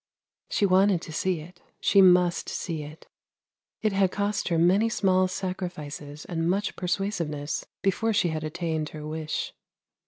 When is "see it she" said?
1.11-2.01